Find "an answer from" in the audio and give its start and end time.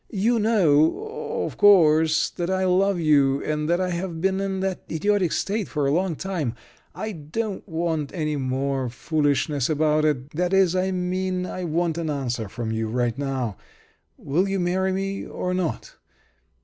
11.99-12.71